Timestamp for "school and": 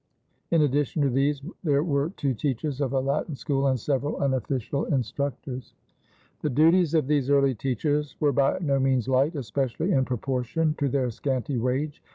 3.35-3.79